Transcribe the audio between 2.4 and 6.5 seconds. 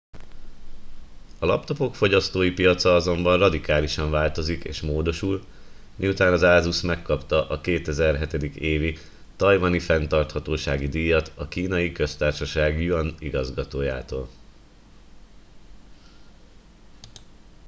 piaca azonban radikálisan változik és módosul miután az